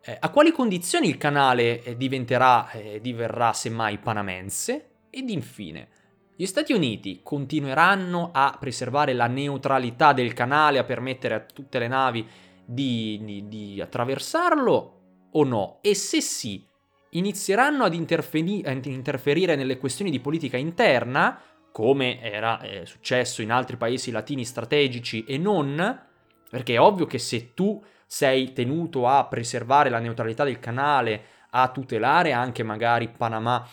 eh, 0.00 0.16
a 0.18 0.30
quali 0.30 0.52
condizioni 0.52 1.06
il 1.06 1.18
canale 1.18 1.82
eh, 1.82 1.96
diventerà, 1.98 2.70
eh, 2.70 2.98
diverrà 3.02 3.52
semmai 3.52 3.98
panamense? 3.98 4.86
Ed 5.10 5.28
infine, 5.28 5.88
gli 6.34 6.46
Stati 6.46 6.72
Uniti 6.72 7.20
continueranno 7.22 8.30
a 8.32 8.56
preservare 8.58 9.12
la 9.12 9.26
neutralità 9.26 10.14
del 10.14 10.32
canale, 10.32 10.78
a 10.78 10.84
permettere 10.84 11.34
a 11.34 11.40
tutte 11.40 11.78
le 11.78 11.88
navi 11.88 12.26
di, 12.64 13.20
di, 13.22 13.48
di 13.48 13.80
attraversarlo 13.82 15.00
o 15.30 15.44
no? 15.44 15.78
E 15.82 15.94
se 15.94 16.22
sì, 16.22 16.66
inizieranno 17.14 17.84
ad, 17.84 17.94
interferi- 17.94 18.64
interferire 18.84 19.56
nelle 19.56 19.78
questioni 19.78 20.10
di 20.10 20.20
politica 20.20 20.56
interna, 20.56 21.40
come 21.70 22.20
era 22.20 22.60
eh, 22.60 22.84
successo 22.86 23.42
in 23.42 23.50
altri 23.50 23.76
paesi 23.76 24.10
latini 24.10 24.44
strategici 24.44 25.24
e 25.24 25.38
non, 25.38 26.06
perché 26.50 26.74
è 26.74 26.80
ovvio 26.80 27.06
che 27.06 27.18
se 27.18 27.54
tu 27.54 27.82
sei 28.06 28.52
tenuto 28.52 29.08
a 29.08 29.26
preservare 29.26 29.88
la 29.88 29.98
neutralità 29.98 30.44
del 30.44 30.58
canale, 30.58 31.24
a 31.50 31.70
tutelare 31.70 32.32
anche 32.32 32.62
magari 32.62 33.08
Panama 33.08 33.66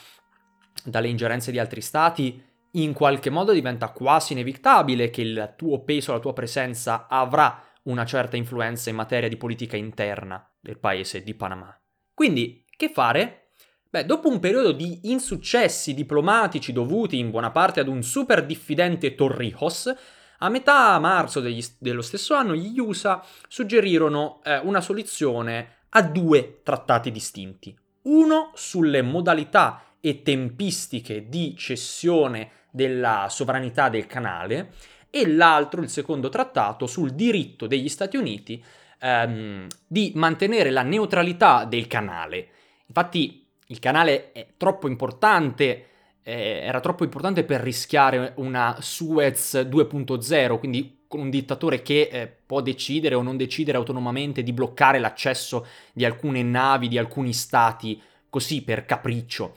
dalle 0.83 1.09
ingerenze 1.09 1.51
di 1.51 1.59
altri 1.59 1.81
stati, 1.81 2.41
in 2.73 2.93
qualche 2.93 3.29
modo 3.29 3.51
diventa 3.51 3.89
quasi 3.89 4.33
inevitabile 4.33 5.09
che 5.09 5.21
il 5.21 5.53
tuo 5.57 5.83
peso, 5.83 6.13
la 6.13 6.19
tua 6.19 6.33
presenza 6.33 7.07
avrà 7.09 7.63
una 7.83 8.05
certa 8.05 8.37
influenza 8.37 8.89
in 8.89 8.95
materia 8.95 9.27
di 9.27 9.37
politica 9.37 9.75
interna 9.75 10.47
del 10.59 10.77
paese 10.77 11.23
di 11.23 11.33
Panama. 11.33 11.77
Quindi 12.13 12.63
che 12.79 12.87
fare? 12.87 13.49
Beh, 13.89 14.05
dopo 14.05 14.29
un 14.29 14.39
periodo 14.39 14.71
di 14.71 15.11
insuccessi 15.11 15.93
diplomatici 15.93 16.71
dovuti 16.71 17.17
in 17.17 17.29
buona 17.29 17.51
parte 17.51 17.81
ad 17.81 17.89
un 17.89 18.01
super 18.03 18.45
diffidente 18.45 19.15
Torrijos, 19.15 19.93
a 20.37 20.47
metà 20.47 20.97
marzo 20.97 21.41
degli, 21.41 21.61
dello 21.77 22.01
stesso 22.01 22.35
anno 22.35 22.55
gli 22.55 22.79
USA 22.79 23.21
suggerirono 23.49 24.39
eh, 24.45 24.59
una 24.59 24.79
soluzione 24.79 25.79
a 25.89 26.03
due 26.03 26.61
trattati 26.63 27.11
distinti. 27.11 27.77
Uno 28.03 28.51
sulle 28.53 29.01
modalità 29.01 29.95
e 29.99 30.21
tempistiche 30.21 31.27
di 31.27 31.53
cessione 31.57 32.51
della 32.71 33.27
sovranità 33.29 33.89
del 33.89 34.07
canale 34.07 34.71
e 35.09 35.27
l'altro, 35.27 35.81
il 35.81 35.89
secondo 35.89 36.29
trattato, 36.29 36.87
sul 36.87 37.11
diritto 37.11 37.67
degli 37.67 37.89
Stati 37.89 38.15
Uniti 38.15 38.63
ehm, 38.99 39.67
di 39.85 40.13
mantenere 40.15 40.69
la 40.69 40.83
neutralità 40.83 41.65
del 41.65 41.87
canale. 41.87 42.51
Infatti 42.89 43.47
il 43.67 43.79
canale 43.79 44.31
è 44.31 44.47
troppo 44.57 44.87
importante, 44.87 45.85
eh, 46.23 46.61
era 46.63 46.79
troppo 46.79 47.03
importante 47.03 47.43
per 47.43 47.61
rischiare 47.61 48.33
una 48.37 48.77
Suez 48.79 49.55
2.0, 49.55 50.57
quindi 50.57 51.03
con 51.07 51.21
un 51.21 51.29
dittatore 51.29 51.81
che 51.81 52.09
eh, 52.11 52.27
può 52.27 52.61
decidere 52.61 53.15
o 53.15 53.21
non 53.21 53.37
decidere 53.37 53.77
autonomamente 53.77 54.43
di 54.43 54.53
bloccare 54.53 54.99
l'accesso 54.99 55.65
di 55.93 56.03
alcune 56.03 56.43
navi, 56.43 56.87
di 56.87 56.97
alcuni 56.97 57.33
stati, 57.33 58.01
così 58.29 58.63
per 58.63 58.85
capriccio. 58.85 59.53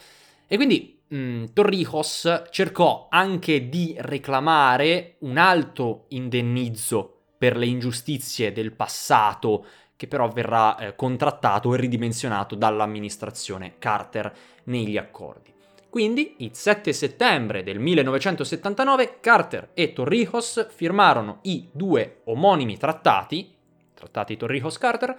E 0.47 0.57
quindi 0.57 1.01
mh, 1.09 1.17
mm, 1.17 1.45
Torrijos 1.55 2.43
cercò 2.51 3.09
anche 3.11 3.69
di 3.71 3.95
reclamare 3.99 5.17
un 5.21 5.39
alto 5.39 6.05
indennizzo 6.09 7.17
per 7.43 7.57
le 7.57 7.67
ingiustizie 7.67 8.53
del 8.53 8.73
passato, 8.73 9.67
che 10.03 10.09
però 10.09 10.27
verrà 10.27 10.77
eh, 10.79 10.97
contrattato 10.97 11.73
e 11.73 11.77
ridimensionato 11.77 12.57
dall'amministrazione 12.57 13.75
Carter 13.79 14.33
negli 14.65 14.97
accordi. 14.97 15.55
Quindi, 15.89 16.35
il 16.39 16.51
7 16.55 16.93
settembre 16.93 17.63
del 17.63 17.79
1979, 17.79 19.19
Carter 19.21 19.69
e 19.75 19.93
Torrijos 19.93 20.67
firmarono 20.75 21.39
i 21.43 21.69
due 21.71 22.23
omonimi 22.25 22.77
trattati, 22.77 23.55
trattati 23.95 24.37
Torrijos-Carter, 24.37 25.17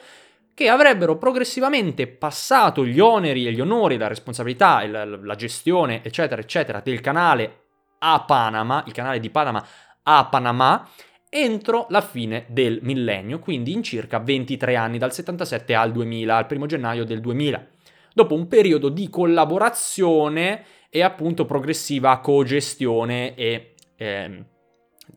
che 0.54 0.68
avrebbero 0.68 1.18
progressivamente 1.18 2.06
passato 2.08 2.86
gli 2.86 3.00
oneri 3.00 3.48
e 3.48 3.54
gli 3.54 3.62
onori, 3.62 3.96
la 3.96 4.08
responsabilità, 4.08 4.86
la, 4.86 5.06
la 5.06 5.36
gestione, 5.36 6.04
eccetera, 6.04 6.42
eccetera, 6.42 6.82
del 6.82 7.00
canale 7.00 7.68
a 8.00 8.22
Panama, 8.24 8.84
il 8.86 8.92
canale 8.92 9.22
di 9.22 9.30
Panama 9.30 9.66
a 10.04 10.26
Panama, 10.26 10.86
entro 11.34 11.88
la 11.90 12.02
fine 12.02 12.46
del 12.50 12.78
millennio, 12.84 13.40
quindi 13.40 13.74
in 13.74 13.82
circa 13.82 14.20
23 14.20 14.76
anni, 14.76 15.00
dal 15.00 15.12
77 15.12 15.74
al 15.74 15.92
2000, 15.92 16.38
al 16.38 16.46
primo 16.46 16.68
gennaio 16.68 17.06
del 17.06 17.22
2000. 17.22 17.68
Dopo 18.14 18.36
un 18.36 18.48
periodo 18.48 18.90
di 18.90 19.10
collaborazione 19.10 20.64
e 20.90 21.02
appunto 21.02 21.46
progressiva 21.46 22.20
cogestione 22.20 23.34
e 23.34 23.74
eh, 23.96 24.44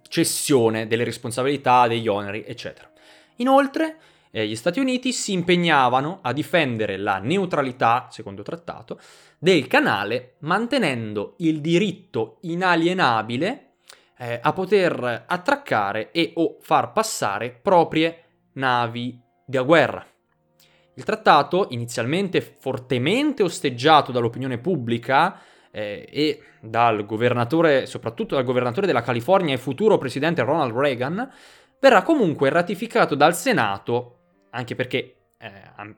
cessione 0.09 0.87
delle 0.87 1.05
responsabilità, 1.05 1.87
degli 1.87 2.09
oneri, 2.09 2.45
eccetera. 2.47 2.91
Inoltre, 3.37 3.99
eh, 4.31 4.47
gli 4.47 4.57
Stati 4.57 4.81
Uniti 4.81 5.13
si 5.13 5.33
impegnavano 5.33 6.21
a 6.23 6.33
difendere 6.33 6.97
la 6.97 7.19
neutralità, 7.19 8.09
secondo 8.11 8.41
trattato, 8.41 8.99
del 9.39 9.67
canale, 9.67 10.37
mantenendo 10.39 11.35
il 11.39 11.61
diritto 11.61 12.39
inalienabile 12.41 13.66
eh, 14.19 14.39
a 14.43 14.53
poter 14.53 15.25
attraccare 15.27 16.11
e 16.11 16.33
o 16.35 16.57
far 16.61 16.93
passare 16.93 17.51
proprie 17.51 18.25
navi 18.53 19.21
da 19.45 19.63
guerra. 19.63 20.05
Il 20.95 21.05
trattato, 21.05 21.67
inizialmente 21.71 22.41
fortemente 22.41 23.43
osteggiato 23.43 24.13
dall'opinione 24.13 24.59
pubblica 24.59 25.39
eh, 25.71 26.09
e 26.11 26.43
dal 26.61 27.05
governatore, 27.05 27.85
soprattutto 27.85 28.35
dal 28.35 28.45
governatore 28.45 28.87
della 28.87 29.03
California 29.03 29.55
e 29.55 29.59
futuro 29.59 29.99
presidente 29.99 30.43
Ronald 30.43 30.75
Reagan, 30.75 31.31
verrà 31.79 32.03
comunque 32.03 32.49
ratificato 32.49 33.15
dal 33.15 33.35
Senato 33.37 34.13
anche 34.57 34.75
perché 34.75 35.17
eh, 35.39 35.51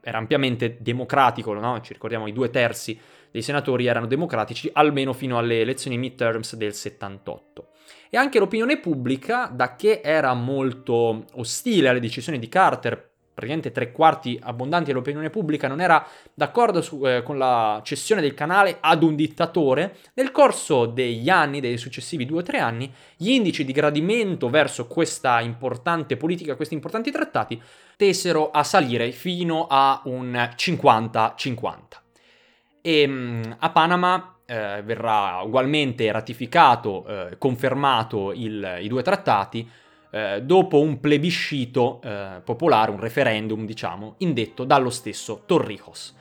era 0.03 0.19
ampiamente 0.19 0.79
democratico, 0.81 1.53
no? 1.55 1.81
ci 1.81 1.93
ricordiamo 1.93 2.27
i 2.27 2.33
due 2.33 2.51
terzi 2.51 2.99
dei 3.31 3.43
senatori 3.43 3.87
erano 3.87 4.07
democratici, 4.07 4.69
almeno 4.73 5.13
fino 5.13 5.39
alle 5.39 5.61
elezioni 5.61 5.97
midterms 5.97 6.57
del 6.57 6.75
78. 6.75 7.68
E 8.11 8.17
anche 8.17 8.39
l'opinione 8.39 8.79
pubblica, 8.79 9.51
da 9.53 9.77
che 9.77 10.01
era 10.03 10.35
molto 10.35 11.25
ostile 11.35 11.89
alle 11.89 12.01
decisioni 12.01 12.39
di 12.39 12.49
Carter 12.49 13.09
praticamente 13.39 13.71
tre 13.71 13.93
quarti 13.93 14.37
abbondanti 14.43 14.87
dell'opinione 14.87 15.31
pubblica 15.31 15.69
non 15.69 15.81
era 15.81 16.05
d'accordo 16.35 16.83
su, 16.83 17.07
eh, 17.07 17.23
con 17.23 17.39
la 17.39 17.81
cessione 17.85 18.21
del 18.21 18.35
canale 18.35 18.79
ad 18.81 19.05
un 19.05 19.15
dittatore, 19.15 19.99
nel 20.15 20.33
corso 20.33 20.87
degli 20.87 21.29
anni, 21.29 21.61
dei 21.61 21.79
successivi 21.79 22.27
due 22.27 22.41
o 22.41 22.43
tre 22.43 22.59
anni, 22.59 22.93
gli 23.17 23.31
indici 23.31 23.65
di 23.65 23.71
gradimento 23.71 24.51
verso 24.51 24.89
questa 24.89 25.41
importante 25.41 26.17
politica, 26.17 26.57
questi 26.57 26.75
importanti 26.75 27.13
trattati, 27.13 27.63
tesero 27.97 28.51
a 28.51 28.65
salire 28.65 29.13
fino 29.13 29.69
a 29.71 30.03
un 30.07 30.33
50-50. 30.57 31.79
E 32.81 33.07
mm, 33.07 33.43
a 33.59 33.71
Panama 33.71 34.38
eh, 34.51 34.81
verrà 34.83 35.43
ugualmente 35.43 36.11
ratificato, 36.11 37.07
eh, 37.07 37.37
confermato 37.37 38.33
il, 38.33 38.79
i 38.81 38.89
due 38.89 39.03
trattati, 39.03 39.69
eh, 40.11 40.41
dopo 40.43 40.81
un 40.81 41.01
plebiscito 41.01 42.01
eh, 42.03 42.41
popolare, 42.43 42.91
un 42.91 42.99
referendum, 42.99 43.67
diciamo, 43.67 44.15
indetto 44.19 44.65
dallo 44.65 44.89
stesso 44.89 45.43
Torrijos. 45.45 46.17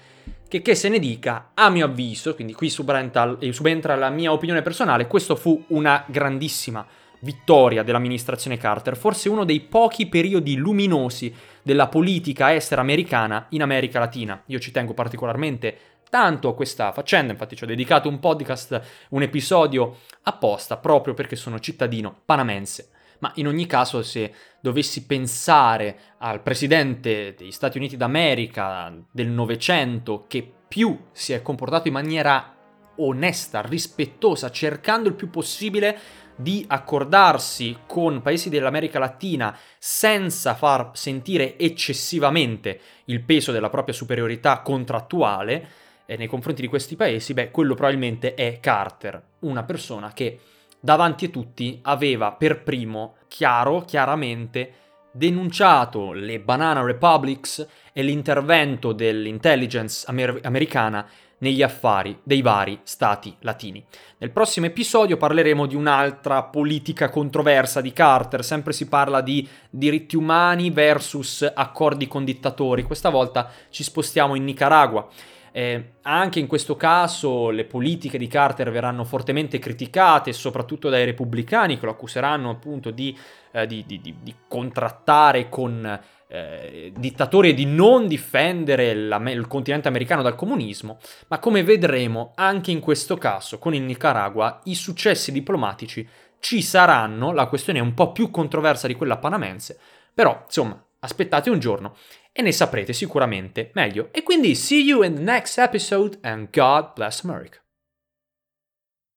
Che, 0.46 0.62
che 0.62 0.76
se 0.76 0.90
ne 0.90 1.00
dica, 1.00 1.52
a 1.54 1.70
mio 1.70 1.86
avviso, 1.86 2.36
quindi 2.36 2.54
qui 2.54 2.70
subentra, 2.70 3.38
eh, 3.40 3.54
subentra 3.54 3.96
la 3.96 4.10
mia 4.10 4.34
opinione 4.34 4.62
personale, 4.62 5.08
questo 5.08 5.38
fu 5.38 5.64
una 5.68 6.04
grandissima 6.08 6.86
vittoria 7.22 7.82
dell'amministrazione 7.82 8.58
Carter, 8.58 8.98
forse 8.98 9.30
uno 9.30 9.46
dei 9.46 9.62
pochi 9.62 10.08
periodi 10.08 10.56
luminosi 10.56 11.34
della 11.64 11.88
politica 11.88 12.54
estera 12.54 12.82
americana 12.82 13.48
in 13.50 13.62
America 13.62 14.00
Latina. 14.00 14.42
Io 14.48 14.60
ci 14.60 14.72
tengo 14.72 14.94
particolarmente 14.94 15.78
tanto 16.10 16.50
a 16.50 16.56
questa 16.56 16.92
faccenda, 16.92 17.32
infatti 17.32 17.56
ci 17.56 17.64
ho 17.64 17.68
dedicato 17.68 18.10
un 18.10 18.20
podcast, 18.20 18.82
un 19.10 19.22
episodio 19.22 19.98
apposta 20.24 20.78
proprio 20.78 21.14
perché 21.14 21.36
sono 21.36 21.60
cittadino 21.60 22.22
panamense. 22.26 22.90
Ma 23.20 23.32
in 23.36 23.48
ogni 23.48 23.66
caso 23.66 24.04
se 24.04 24.32
dovessi 24.62 25.06
pensare 25.06 25.98
al 26.20 26.42
presidente 26.42 27.34
degli 27.36 27.52
Stati 27.52 27.78
Uniti 27.78 27.98
d'America 27.98 28.94
del 29.12 29.28
Novecento 29.28 30.26
che 30.28 30.52
più 30.68 31.06
si 31.12 31.34
è 31.34 31.42
comportato 31.42 31.88
in 31.88 31.94
maniera 31.96 32.56
onesta, 32.98 33.62
rispettosa, 33.62 34.52
cercando 34.52 35.08
il 35.08 35.16
più 35.16 35.30
possibile 35.30 35.98
di 36.36 36.64
accordarsi 36.68 37.80
con 37.88 38.22
paesi 38.22 38.50
dell'America 38.50 39.00
Latina 39.00 39.58
senza 39.80 40.54
far 40.54 40.92
sentire 40.94 41.58
eccessivamente 41.58 42.80
il 43.06 43.22
peso 43.24 43.52
della 43.52 43.70
propria 43.70 43.96
superiorità 43.96 44.62
contrattuale 44.62 45.68
nei 46.16 46.28
confronti 46.28 46.62
di 46.62 46.68
questi 46.68 46.96
paesi, 46.96 47.34
beh, 47.34 47.52
quello 47.52 47.76
probabilmente 47.76 48.34
è 48.34 48.60
Carter, 48.60 49.22
una 49.40 49.64
persona 49.64 50.14
che 50.14 50.40
davanti 50.80 51.26
a 51.26 51.30
tutti 51.30 51.80
aveva 51.84 52.32
per 52.32 52.64
primo, 52.64 53.16
chiaro, 53.28 53.82
chiaramente, 53.82 54.74
denunciato 55.12 56.14
le 56.14 56.40
Banana 56.40 56.84
Republics 56.84 57.66
e 57.92 58.04
l'intervento 58.04 58.94
dell'intelligence 58.94 60.06
amer- 60.08 60.40
americana 60.44 61.06
negli 61.40 61.62
affari 61.62 62.20
dei 62.24 62.42
vari 62.42 62.80
stati 62.84 63.36
latini. 63.42 63.84
Nel 64.18 64.32
prossimo 64.32 64.66
episodio 64.66 65.18
parleremo 65.18 65.66
di 65.66 65.76
un'altra 65.76 66.44
politica 66.44 67.10
controversa 67.10 67.82
di 67.82 67.94
Carter, 67.94 68.44
sempre 68.44 68.74
si 68.74 68.88
parla 68.88 69.22
di 69.22 69.48
diritti 69.70 70.16
umani 70.16 70.72
versus 70.72 71.52
accordi 71.54 72.08
con 72.08 72.24
dittatori, 72.24 72.84
questa 72.84 73.10
volta 73.10 73.52
ci 73.70 73.84
spostiamo 73.84 74.36
in 74.36 74.46
Nicaragua. 74.46 75.08
Eh, 75.52 75.94
anche 76.04 76.40
in 76.40 76.48
questo 76.48 76.76
caso 76.76 77.50
le 77.50 77.66
politiche 77.66 78.18
di 78.18 78.28
Carter 78.28 78.72
verranno 78.72 79.04
fortemente 79.04 79.60
criticate, 79.60 80.34
soprattutto 80.34 80.90
dai 80.90 81.06
repubblicani 81.06 81.80
che 81.80 81.86
lo 81.86 81.92
accuseranno 81.92 82.50
appunto 82.50 82.92
di, 82.92 83.18
eh, 83.52 83.66
di, 83.66 83.86
di, 83.86 84.00
di 84.02 84.36
contrattare 84.48 85.50
con 85.50 86.00
eh, 86.28 86.92
dittatori 86.96 87.50
e 87.50 87.54
di 87.54 87.66
non 87.66 88.08
difendere 88.08 88.94
la, 88.94 89.18
il 89.32 89.48
continente 89.48 89.88
americano 89.88 90.22
dal 90.22 90.36
comunismo, 90.36 91.00
ma 91.30 91.40
come 91.40 91.64
vedremo 91.64 92.34
anche 92.36 92.72
in 92.72 92.80
questo 92.80 93.18
caso 93.18 93.60
con 93.60 93.74
il 93.74 93.84
Nicaragua 93.84 94.60
i 94.66 94.76
successi 94.76 95.32
diplomatici 95.32 96.08
ci 96.40 96.62
saranno, 96.62 97.32
la 97.32 97.48
questione 97.48 97.80
è 97.80 97.82
un 97.82 97.94
po' 97.94 98.12
più 98.12 98.30
controversa 98.30 98.88
di 98.88 98.96
quella 98.96 99.18
panamense, 99.18 99.80
però 100.14 100.44
insomma 100.46 100.82
aspettate 101.00 101.50
un 101.50 101.60
giorno 101.60 101.96
e 102.38 102.44
ne 102.44 102.52
saprete 102.52 102.94
sicuramente 102.94 103.72
meglio. 103.74 104.10
E 104.12 104.22
quindi 104.22 104.54
see 104.54 104.84
you 104.84 105.02
in 105.02 105.16
the 105.16 105.22
next 105.24 105.58
episode 105.58 106.20
and 106.22 106.50
God 106.52 106.94
bless 106.94 107.24
America. 107.24 107.58